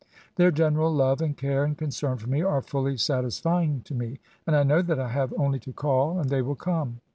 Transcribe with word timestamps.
Their 0.35 0.49
general 0.49 0.91
love, 0.91 1.21
and 1.21 1.37
care 1.37 1.63
and 1.63 1.77
concern 1.77 2.17
for 2.17 2.27
me, 2.27 2.41
are 2.41 2.63
fully 2.63 2.97
satis 2.97 3.37
fying 3.39 3.83
to 3.83 3.93
me; 3.93 4.17
and 4.47 4.55
I 4.55 4.63
know 4.63 4.81
that 4.81 4.99
I 4.99 5.09
have 5.09 5.31
only 5.37 5.59
to 5.59 5.73
call 5.73 6.17
and 6.17 6.27
they 6.27 6.41
wiU 6.41 6.57
come. 6.57 7.01